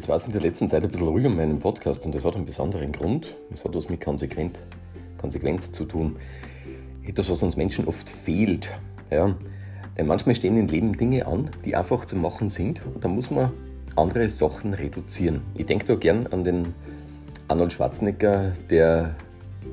[0.00, 2.24] Jetzt war es in der letzten Zeit ein bisschen ruhiger in meinem Podcast und das
[2.24, 3.36] hat einen besonderen Grund.
[3.52, 4.62] Es hat was mit Konsequent,
[5.18, 6.16] Konsequenz zu tun.
[7.06, 8.70] Etwas, was uns Menschen oft fehlt.
[9.10, 9.36] Ja.
[9.98, 13.30] Denn manchmal stehen im Leben Dinge an, die einfach zu machen sind und da muss
[13.30, 13.52] man
[13.94, 15.42] andere Sachen reduzieren.
[15.54, 16.74] Ich denke da gern an den
[17.48, 19.16] Arnold Schwarzenegger, der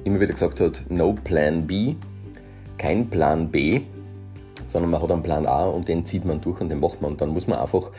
[0.03, 1.95] immer wieder gesagt hat, no Plan B,
[2.77, 3.79] kein Plan B,
[4.67, 7.11] sondern man hat einen Plan A und den zieht man durch und den macht man.
[7.11, 7.91] Und dann muss man einfach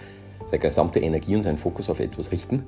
[0.50, 2.64] seine gesamte Energie und seinen Fokus auf etwas richten.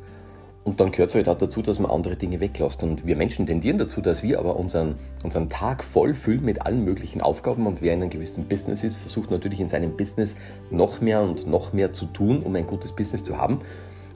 [0.63, 2.83] Und dann gehört es halt auch dazu, dass man andere Dinge weglässt.
[2.83, 6.85] Und wir Menschen tendieren dazu, dass wir aber unseren, unseren Tag voll füllen mit allen
[6.85, 7.67] möglichen Aufgaben.
[7.67, 10.37] Und wer in einem gewissen Business ist, versucht natürlich in seinem Business
[10.71, 13.63] noch mehr und noch mehr zu tun, um ein gutes Business zu haben.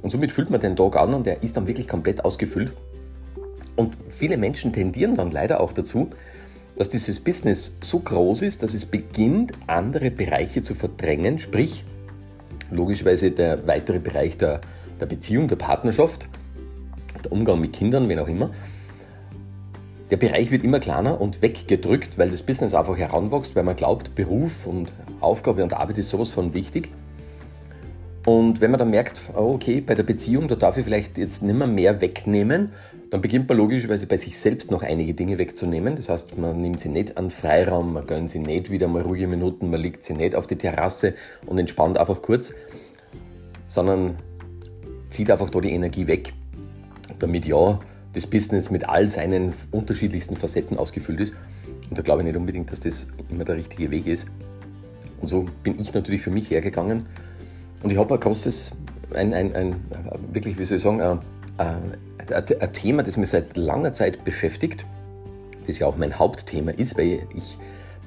[0.02, 2.74] Und somit füllt man den Tag an und der ist dann wirklich komplett ausgefüllt.
[3.74, 6.10] Und viele Menschen tendieren dann leider auch dazu,
[6.76, 11.84] dass dieses Business so groß ist, dass es beginnt, andere Bereiche zu verdrängen, sprich
[12.70, 14.60] logischerweise der weitere Bereich der,
[15.00, 16.26] der Beziehung, der Partnerschaft,
[17.24, 18.50] der Umgang mit Kindern, wen auch immer.
[20.10, 24.14] Der Bereich wird immer kleiner und weggedrückt, weil das Business einfach heranwächst, weil man glaubt,
[24.14, 26.90] Beruf und Aufgabe und Arbeit ist sowas von wichtig.
[28.24, 31.42] Und wenn man dann merkt, oh, okay, bei der Beziehung, da darf ich vielleicht jetzt
[31.42, 32.70] nicht mehr mehr wegnehmen,
[33.10, 35.96] dann beginnt man logischerweise bei sich selbst noch einige Dinge wegzunehmen.
[35.96, 39.26] Das heißt, man nimmt sie nicht an Freiraum, man gönnt sie nicht wieder mal ruhige
[39.26, 42.54] Minuten, man legt sie nicht auf die Terrasse und entspannt einfach kurz,
[43.68, 44.16] sondern
[45.10, 46.32] zieht einfach da die Energie weg,
[47.18, 47.78] damit ja
[48.14, 51.34] das Business mit all seinen unterschiedlichsten Facetten ausgefüllt ist.
[51.90, 54.26] Und da glaube ich nicht unbedingt, dass das immer der richtige Weg ist.
[55.20, 57.06] Und so bin ich natürlich für mich hergegangen
[57.84, 58.72] und ich habe ein großes,
[59.14, 59.76] ein, ein, ein,
[60.32, 61.20] wirklich, wie soll ich sagen, ein,
[61.58, 64.86] ein, Thema, das mich seit langer Zeit beschäftigt,
[65.66, 67.58] das ja auch mein Hauptthema ist, weil ich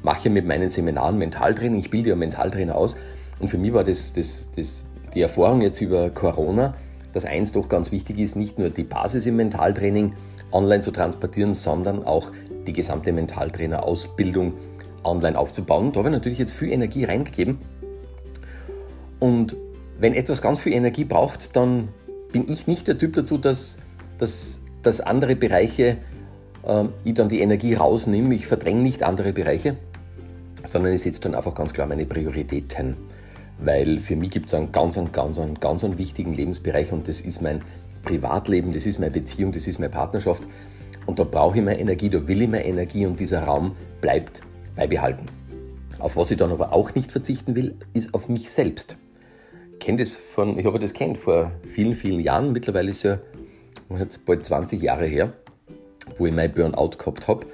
[0.02, 2.96] mache mit meinen Seminaren Mentaltraining, ich bilde ja Mentaltrainer aus
[3.40, 6.74] und für mich war das, das, das die Erfahrung jetzt über Corona,
[7.14, 10.14] dass eins doch ganz wichtig ist, nicht nur die Basis im Mentaltraining
[10.52, 12.32] online zu transportieren, sondern auch
[12.66, 14.54] die gesamte Mentaltrainer-Ausbildung
[15.04, 15.92] online aufzubauen.
[15.92, 17.60] Da habe ich natürlich jetzt viel Energie reingegeben
[19.20, 19.56] und
[20.00, 21.90] wenn etwas ganz viel Energie braucht, dann
[22.32, 23.78] bin ich nicht der Typ dazu, dass,
[24.18, 25.98] dass, dass andere Bereiche,
[26.66, 28.36] äh, ich dann die Energie rausnehme.
[28.36, 29.78] Ich verdränge nicht andere Bereiche,
[30.66, 32.96] sondern ich setze dann einfach ganz klar meine Prioritäten.
[33.60, 37.22] Weil für mich gibt es einen ganz, ganz, ganz, ganz einen wichtigen Lebensbereich und das
[37.22, 37.62] ist mein
[38.04, 40.44] Privatleben, das ist meine Beziehung, das ist meine Partnerschaft.
[41.08, 44.42] Und da brauche ich mehr Energie, da will ich mehr Energie und dieser Raum bleibt
[44.76, 45.26] beibehalten.
[45.98, 48.98] Auf was ich dann aber auch nicht verzichten will, ist auf mich selbst
[49.80, 52.52] kenne das von, ich habe das kennt vor vielen, vielen Jahren.
[52.52, 53.20] Mittlerweile ist ja
[53.98, 55.34] jetzt bald 20 Jahre her,
[56.18, 57.46] wo ich mein Burnout gehabt habe.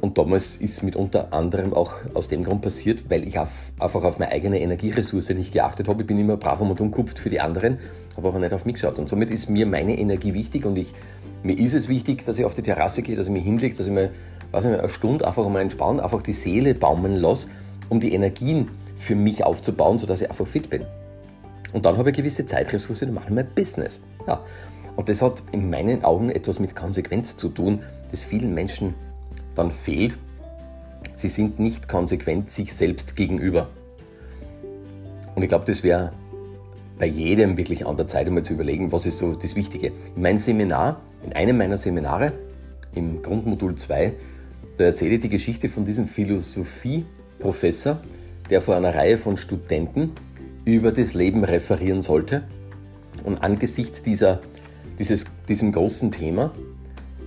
[0.00, 4.02] Und damals ist mit unter anderem auch aus dem Grund passiert, weil ich auf, einfach
[4.02, 6.00] auf meine eigene Energieressource nicht geachtet habe.
[6.00, 7.78] Ich bin immer brav und umkupft für die anderen,
[8.16, 8.98] habe aber nicht auf mich geschaut.
[8.98, 10.94] Und somit ist mir meine Energie wichtig und ich,
[11.42, 13.86] mir ist es wichtig, dass ich auf die Terrasse gehe, dass ich mich hinlege, dass
[13.86, 14.10] ich mir
[14.52, 17.48] eine Stunde einfach mal entspannen, einfach die Seele baumeln lasse,
[17.90, 20.86] um die Energien für mich aufzubauen, sodass ich einfach fit bin.
[21.72, 24.02] Und dann habe ich gewisse Zeitressourcen und mache mein Business.
[24.26, 24.44] Ja.
[24.96, 28.94] Und das hat in meinen Augen etwas mit Konsequenz zu tun, das vielen Menschen
[29.54, 30.18] dann fehlt.
[31.16, 33.68] Sie sind nicht konsequent sich selbst gegenüber.
[35.34, 36.12] Und ich glaube, das wäre
[36.98, 39.92] bei jedem wirklich an der Zeit, einmal zu überlegen, was ist so das Wichtige.
[40.16, 42.32] In meinem Seminar, in einem meiner Seminare,
[42.94, 44.12] im Grundmodul 2,
[44.76, 48.00] da erzähle ich die Geschichte von diesem Philosophieprofessor,
[48.50, 50.12] der vor einer Reihe von Studenten
[50.64, 52.42] über das Leben referieren sollte.
[53.24, 54.40] Und angesichts dieser,
[54.98, 56.52] dieses, diesem großen Thema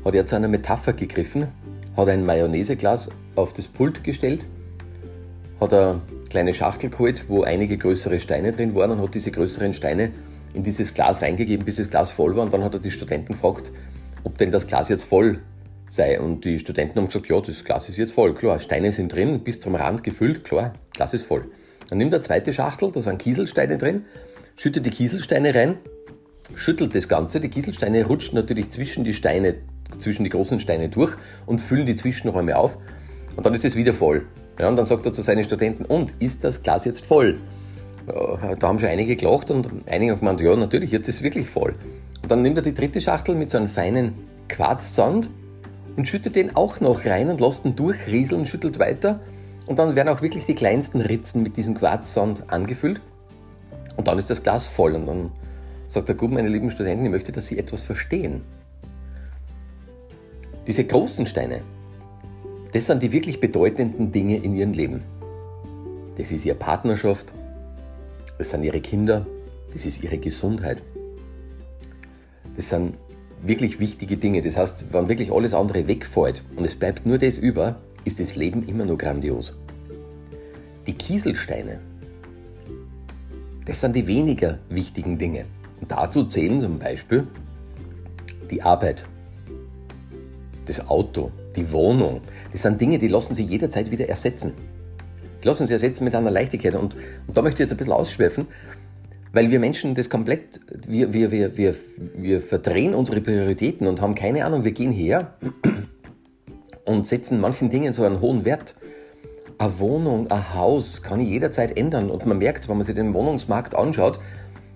[0.05, 1.47] hat er zu einer Metapher gegriffen,
[1.95, 4.45] hat ein Mayonnaiseglas auf das Pult gestellt,
[5.59, 9.73] hat eine kleine Schachtel geholt, wo einige größere Steine drin waren und hat diese größeren
[9.73, 10.11] Steine
[10.53, 12.43] in dieses Glas reingegeben, bis das Glas voll war.
[12.43, 13.71] Und dann hat er die Studenten gefragt,
[14.23, 15.39] ob denn das Glas jetzt voll
[15.85, 16.19] sei.
[16.19, 18.33] Und die Studenten haben gesagt, ja, das Glas ist jetzt voll.
[18.33, 21.45] Klar, Steine sind drin, bis zum Rand gefüllt, klar, Glas ist voll.
[21.89, 24.05] Dann nimmt er zweite Schachtel, da sind Kieselsteine drin,
[24.55, 25.77] schüttet die Kieselsteine rein,
[26.55, 27.39] schüttelt das Ganze.
[27.39, 29.55] Die Kieselsteine rutschen natürlich zwischen die Steine,
[29.99, 31.15] zwischen die großen Steine durch
[31.45, 32.77] und füllen die Zwischenräume auf.
[33.35, 34.25] Und dann ist es wieder voll.
[34.59, 37.39] Ja, und dann sagt er zu seinen Studenten, und ist das Glas jetzt voll?
[38.05, 41.49] Da haben schon einige gelacht und einige haben gemeint, ja, natürlich, jetzt ist es wirklich
[41.49, 41.73] voll.
[42.21, 44.13] Und dann nimmt er die dritte Schachtel mit so einem feinen
[44.49, 45.29] Quarzsand
[45.95, 49.21] und schüttet den auch noch rein und lässt ihn durchrieseln, schüttelt weiter
[49.65, 53.01] und dann werden auch wirklich die kleinsten Ritzen mit diesem Quarzsand angefüllt.
[53.95, 54.95] Und dann ist das Glas voll.
[54.95, 55.31] Und dann
[55.87, 58.41] sagt der gut, meine lieben Studenten, ich möchte, dass Sie etwas verstehen.
[60.67, 61.61] Diese großen Steine,
[62.71, 65.03] das sind die wirklich bedeutenden Dinge in Ihrem Leben.
[66.17, 67.33] Das ist Ihre Partnerschaft,
[68.37, 69.25] das sind Ihre Kinder,
[69.73, 70.81] das ist Ihre Gesundheit.
[72.55, 72.95] Das sind
[73.41, 74.41] wirklich wichtige Dinge.
[74.41, 78.35] Das heißt, wenn wirklich alles andere wegfällt und es bleibt nur das über, ist das
[78.35, 79.55] Leben immer noch grandios.
[80.87, 81.79] Die Kieselsteine,
[83.65, 85.45] das sind die weniger wichtigen Dinge.
[85.79, 87.27] Und dazu zählen zum Beispiel
[88.51, 89.05] die Arbeit,
[90.65, 92.21] das Auto, die Wohnung.
[92.51, 94.53] Das sind Dinge, die lassen sich jederzeit wieder ersetzen.
[95.41, 96.75] Die lassen sich ersetzen mit einer Leichtigkeit.
[96.75, 96.95] Und,
[97.27, 98.47] und da möchte ich jetzt ein bisschen ausschweifen,
[99.31, 101.75] weil wir Menschen das komplett, wir, wir, wir, wir,
[102.15, 105.35] wir verdrehen unsere Prioritäten und haben keine Ahnung, wir gehen her
[106.85, 108.75] und setzen manchen Dingen so einen hohen Wert.
[109.57, 113.13] Eine Wohnung, ein Haus kann ich jederzeit ändern und man merkt, wenn man sich den
[113.13, 114.19] Wohnungsmarkt anschaut,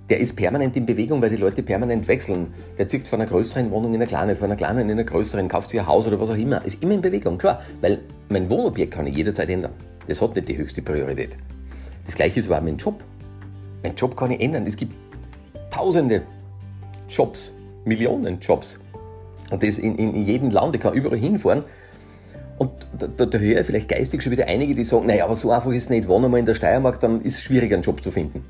[0.10, 2.54] der ist permanent in Bewegung, weil die Leute permanent wechseln.
[2.78, 5.46] Der zieht von einer größeren Wohnung in eine kleine, von einer kleinen in eine größere,
[5.48, 6.64] kauft sich ein Haus oder was auch immer.
[6.64, 8.00] Ist immer in Bewegung, klar, weil
[8.30, 9.74] mein Wohnobjekt kann ich jederzeit ändern.
[10.08, 11.36] Das hat nicht die höchste Priorität.
[12.06, 13.04] Das gleiche ist aber auch mein Job.
[13.84, 14.66] Mein Job kann ich ändern.
[14.66, 14.94] Es gibt
[15.70, 16.24] tausende
[17.10, 17.54] Jobs,
[17.84, 18.80] Millionen Jobs.
[19.52, 20.76] Und das in, in, in jedem Land.
[20.76, 21.64] Ich kann überall hinfahren.
[23.00, 25.72] Da, da, höre ich vielleicht geistig schon wieder einige, die sagen, naja, aber so einfach
[25.72, 26.08] ist es nicht.
[26.08, 28.44] Wohnen wir mal in der Steiermark, dann ist es schwierig, einen Job zu finden.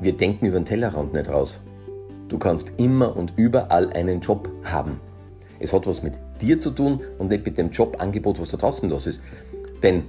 [0.00, 1.60] Wir denken über den Tellerrand nicht raus.
[2.28, 5.00] Du kannst immer und überall einen Job haben.
[5.60, 8.90] Es hat was mit dir zu tun und nicht mit dem Jobangebot, was da draußen
[8.90, 9.22] los ist.
[9.82, 10.04] Denn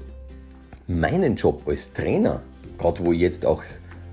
[0.88, 2.42] meinen Job als Trainer,
[2.80, 3.62] gerade wo ich jetzt auch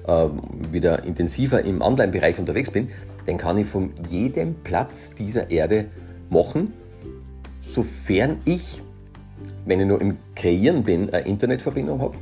[0.06, 0.28] äh,
[0.70, 2.88] wieder intensiver im Online-Bereich unterwegs bin,
[3.26, 5.86] den kann ich von jedem Platz dieser Erde
[6.28, 6.72] machen,
[7.60, 8.82] sofern ich,
[9.64, 12.16] wenn ich nur im Kreieren bin, eine Internetverbindung habe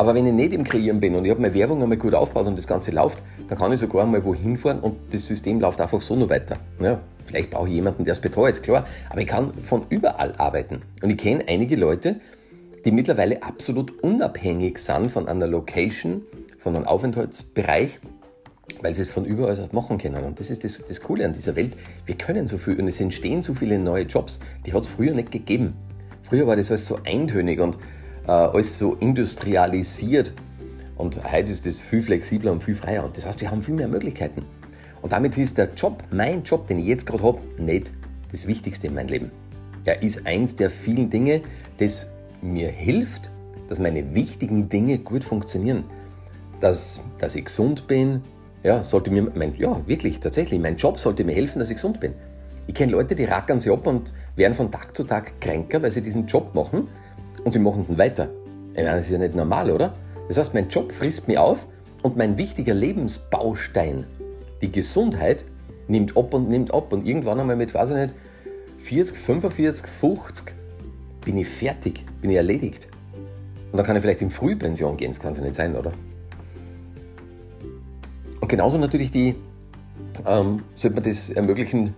[0.00, 2.46] aber wenn ich nicht im Kreieren bin und ich habe meine Werbung einmal gut aufgebaut
[2.46, 5.78] und das Ganze läuft, dann kann ich sogar mal wohin fahren und das System läuft
[5.78, 6.56] einfach so noch weiter.
[6.80, 8.86] Ja, vielleicht brauche ich jemanden, der es betreut, klar.
[9.10, 10.80] Aber ich kann von überall arbeiten.
[11.02, 12.18] Und ich kenne einige Leute,
[12.86, 16.22] die mittlerweile absolut unabhängig sind von einer Location,
[16.58, 18.00] von einem Aufenthaltsbereich,
[18.82, 20.22] weil sie es von überall machen können.
[20.24, 21.76] Und das ist das, das Coole an dieser Welt.
[22.06, 25.14] Wir können so viel und es entstehen so viele neue Jobs, die hat es früher
[25.14, 25.74] nicht gegeben.
[26.22, 27.76] Früher war das alles so eintönig und
[28.26, 30.32] äh, alles so industrialisiert.
[30.96, 33.04] Und heute ist das viel flexibler und viel freier.
[33.04, 34.44] Und das heißt, wir haben viel mehr Möglichkeiten.
[35.02, 37.92] Und damit ist der Job, mein Job, den ich jetzt gerade habe, nicht
[38.30, 39.30] das Wichtigste in meinem Leben.
[39.84, 41.40] Er ist eins der vielen Dinge,
[41.78, 42.06] das
[42.42, 43.30] mir hilft,
[43.68, 45.84] dass meine wichtigen Dinge gut funktionieren.
[46.60, 48.20] Dass, dass ich gesund bin,
[48.62, 52.00] ja, sollte mir, mein, ja, wirklich, tatsächlich, mein Job sollte mir helfen, dass ich gesund
[52.00, 52.14] bin.
[52.66, 55.90] Ich kenne Leute, die rackern sich ab und werden von Tag zu Tag kränker, weil
[55.90, 56.88] sie diesen Job machen,
[57.44, 58.28] und sie machen dann weiter.
[58.72, 59.94] Ich meine, das ist ja nicht normal, oder?
[60.28, 61.66] Das heißt, mein Job frisst mich auf
[62.02, 64.06] und mein wichtiger Lebensbaustein,
[64.62, 65.44] die Gesundheit,
[65.88, 66.92] nimmt ab und nimmt ab.
[66.92, 68.14] Und irgendwann einmal mit, weiß ich nicht,
[68.78, 70.54] 40, 45, 50
[71.24, 72.88] bin ich fertig, bin ich erledigt.
[73.72, 75.92] Und dann kann ich vielleicht in Frühpension gehen, das kann es ja nicht sein, oder?
[78.50, 79.36] Genauso natürlich die,
[80.26, 81.94] ähm, sollte man das ermöglichen,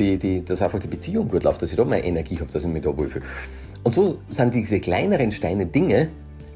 [0.00, 2.64] die, die, dass einfach die Beziehung gut läuft, dass ich da mehr Energie habe, dass
[2.64, 3.24] ich mich da wohlfühle.
[3.84, 6.08] Und so sind diese kleineren Steine Dinge,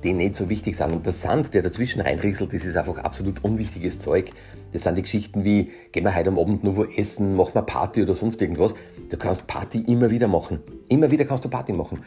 [0.03, 0.91] die nicht so wichtig sind.
[0.91, 4.33] Und der Sand, der dazwischen reinrieselt, das ist einfach absolut unwichtiges Zeug.
[4.73, 7.63] Das sind die Geschichten wie, gehen wir heute am Abend nur wo essen, machen wir
[7.63, 8.75] Party oder sonst irgendwas.
[9.11, 10.59] Du kannst Party immer wieder machen.
[10.89, 12.01] Immer wieder kannst du Party machen.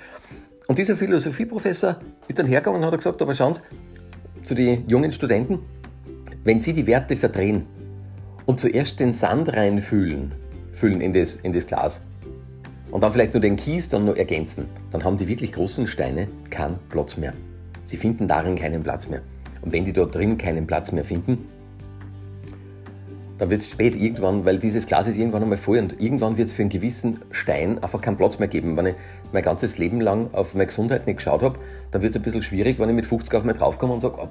[0.68, 3.62] Und dieser Philosophieprofessor ist dann hergegangen und hat gesagt, aber schauen Sie,
[4.44, 5.60] zu den jungen Studenten,
[6.44, 7.66] wenn Sie die Werte verdrehen
[8.46, 10.34] und zuerst den Sand reinfüllen,
[10.72, 12.02] füllen in das, in das Glas,
[12.92, 16.28] und dann vielleicht nur den Kies dann noch ergänzen, dann haben die wirklich großen Steine
[16.50, 17.34] keinen Platz mehr.
[17.86, 19.22] Sie finden darin keinen Platz mehr.
[19.62, 21.46] Und wenn die dort drin keinen Platz mehr finden,
[23.38, 26.50] dann wird es spät irgendwann, weil dieses Glas ist irgendwann einmal voll und irgendwann wird
[26.50, 28.76] es für einen gewissen Stein einfach keinen Platz mehr geben.
[28.76, 28.96] Wenn ich
[29.32, 31.58] mein ganzes Leben lang auf meine Gesundheit nicht geschaut habe,
[31.92, 34.16] dann wird es ein bisschen schwierig, wenn ich mit 50 auf mal draufkomme und sage,
[34.20, 34.28] oh,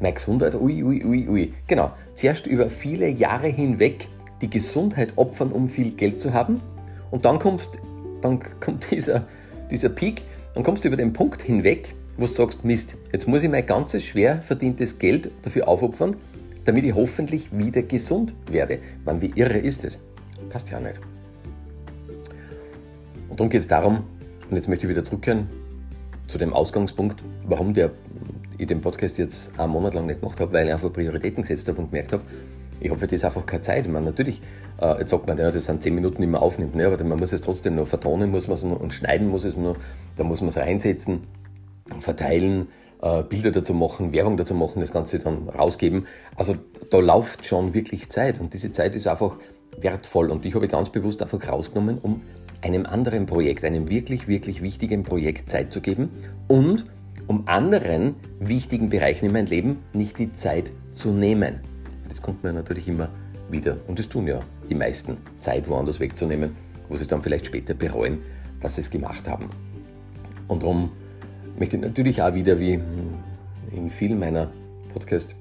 [0.00, 1.54] meine Gesundheit, ui, ui, ui, ui.
[1.66, 4.08] Genau, zuerst über viele Jahre hinweg
[4.40, 6.60] die Gesundheit opfern, um viel Geld zu haben
[7.10, 7.78] und dann, kommst,
[8.20, 9.26] dann kommt dieser,
[9.70, 10.22] dieser Peak,
[10.54, 13.66] dann kommst du über den Punkt hinweg, wo du sagst, Mist, jetzt muss ich mein
[13.66, 16.16] ganzes schwer verdientes Geld dafür aufopfern,
[16.64, 18.78] damit ich hoffentlich wieder gesund werde.
[19.04, 19.98] Man, wie irre ist es?
[20.50, 20.98] Passt ja nicht.
[23.28, 24.04] Und darum geht es darum,
[24.48, 25.48] und jetzt möchte ich wieder zurückkehren
[26.26, 27.90] zu dem Ausgangspunkt, warum der,
[28.58, 31.68] ich den Podcast jetzt einen Monat lang nicht gemacht habe, weil ich einfach Prioritäten gesetzt
[31.68, 32.22] habe und gemerkt habe,
[32.80, 33.86] ich habe für das einfach keine Zeit.
[33.86, 34.40] Ich meine, natürlich,
[34.80, 37.32] äh, jetzt sagt man, das sind zehn Minuten, die man aufnimmt, ne, aber man muss
[37.32, 39.76] es trotzdem noch vertonen, muss man und schneiden muss es noch,
[40.16, 41.22] da muss man es reinsetzen,
[42.00, 42.68] verteilen,
[43.02, 46.06] äh, Bilder dazu machen, Werbung dazu machen, das Ganze dann rausgeben.
[46.36, 46.56] Also
[46.90, 49.36] da läuft schon wirklich Zeit und diese Zeit ist einfach
[49.78, 52.22] wertvoll und ich habe ganz bewusst einfach rausgenommen, um
[52.62, 56.10] einem anderen Projekt, einem wirklich, wirklich wichtigen Projekt Zeit zu geben
[56.48, 56.84] und
[57.26, 61.60] um anderen wichtigen Bereichen in meinem Leben nicht die Zeit zu nehmen.
[62.08, 63.08] Das kommt mir natürlich immer
[63.50, 66.52] wieder, und das tun ja die meisten, Zeit woanders wegzunehmen,
[66.88, 68.18] wo sie dann vielleicht später bereuen,
[68.60, 69.50] dass sie es gemacht haben.
[70.48, 70.90] Und darum
[71.58, 72.74] möchte ich natürlich auch wieder, wie
[73.72, 74.50] in vielen meiner
[74.92, 75.34] Podcasts,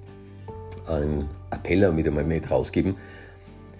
[0.87, 2.95] einen Appell wieder mal mit rausgeben,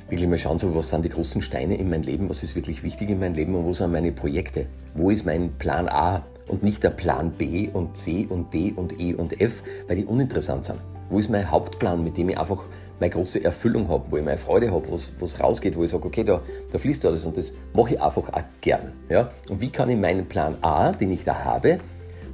[0.10, 2.84] wirklich mal schauen, so, was sind die großen Steine in meinem Leben, was ist wirklich
[2.84, 6.64] wichtig in meinem Leben und wo sind meine Projekte, wo ist mein Plan A und
[6.64, 10.66] nicht der Plan B und C und D und E und F, weil die uninteressant
[10.66, 10.80] sind.
[11.10, 12.64] Wo ist mein Hauptplan, mit dem ich einfach
[13.00, 16.06] meine große Erfüllung habe, wo ich meine Freude habe, wo es rausgeht, wo ich sage,
[16.06, 18.94] okay, da, da fließt alles und das mache ich einfach auch gern.
[19.10, 19.32] Ja?
[19.50, 21.80] Und wie kann ich meinen Plan A, den ich da habe,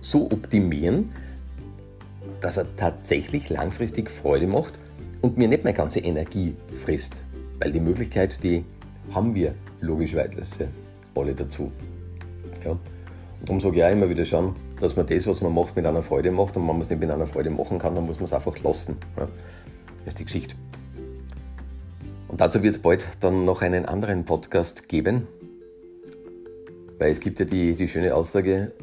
[0.01, 1.11] so optimieren,
[2.41, 4.79] dass er tatsächlich langfristig Freude macht
[5.21, 7.21] und mir nicht meine ganze Energie frisst.
[7.59, 8.65] Weil die Möglichkeit, die
[9.13, 10.67] haben wir logischerweise
[11.15, 11.71] alle dazu.
[12.65, 12.77] Ja.
[13.45, 16.03] Darum sage ich auch immer wieder schon, dass man das, was man macht, mit einer
[16.03, 18.25] Freude macht und wenn man es nicht mit einer Freude machen kann, dann muss man
[18.25, 18.97] es einfach lassen.
[19.17, 19.27] Ja.
[19.99, 20.55] Das ist die Geschichte.
[22.27, 25.27] Und dazu wird es bald dann noch einen anderen Podcast geben,
[26.99, 28.73] weil es gibt ja die, die schöne Aussage,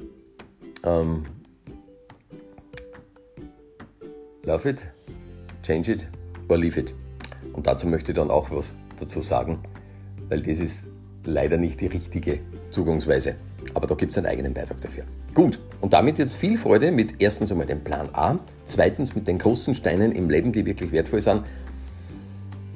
[0.84, 1.24] ähm,
[4.44, 4.86] Love it,
[5.62, 6.08] change it
[6.48, 6.94] or leave it.
[7.52, 9.58] Und dazu möchte ich dann auch was dazu sagen,
[10.28, 10.86] weil das ist
[11.24, 13.36] leider nicht die richtige Zugangsweise.
[13.74, 15.04] Aber da gibt es einen eigenen Beitrag dafür.
[15.34, 19.38] Gut, und damit jetzt viel Freude mit erstens einmal dem Plan A, zweitens mit den
[19.38, 21.44] großen Steinen im Leben, die wirklich wertvoll sind.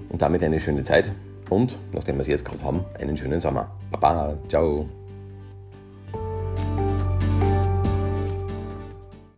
[0.08, 1.12] Und damit eine schöne Zeit
[1.48, 3.70] und, nachdem wir es jetzt gerade haben, einen schönen Sommer.
[3.90, 4.86] Baba, ciao.